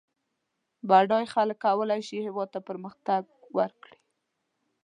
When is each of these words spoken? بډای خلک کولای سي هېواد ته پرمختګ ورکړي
بډای 0.89 1.25
خلک 1.33 1.57
کولای 1.65 2.01
سي 2.07 2.17
هېواد 2.25 2.49
ته 2.53 2.59
پرمختګ 2.69 3.23
ورکړي 3.57 3.97